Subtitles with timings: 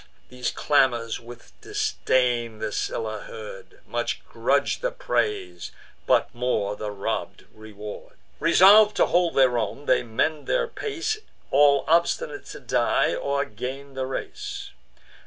[0.29, 5.71] These clamours with disdain the Scylla heard, Much grudg'd the praise,
[6.07, 11.19] but more the robb'd reward: Resolv'd to hold their own, they mend their pace,
[11.51, 14.71] All obstinate to die, or gain the race.